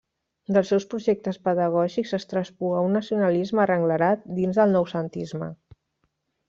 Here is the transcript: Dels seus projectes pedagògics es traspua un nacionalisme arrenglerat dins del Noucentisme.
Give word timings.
Dels 0.55 0.69
seus 0.71 0.85
projectes 0.93 1.37
pedagògics 1.49 2.15
es 2.19 2.25
traspua 2.31 2.81
un 2.87 2.99
nacionalisme 2.99 3.63
arrenglerat 3.67 4.27
dins 4.41 4.61
del 4.63 4.77
Noucentisme. 4.79 5.57